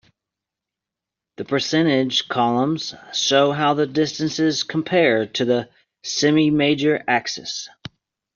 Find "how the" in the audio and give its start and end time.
3.51-3.85